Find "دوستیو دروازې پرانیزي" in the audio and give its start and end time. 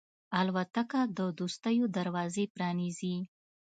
1.39-3.15